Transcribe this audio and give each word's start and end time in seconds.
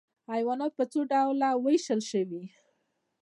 حیوانات 0.31 0.71
په 0.79 0.83
څو 0.91 0.99
ډلو 1.11 1.49
ویشل 1.63 2.01
شوي؟ 2.11 2.43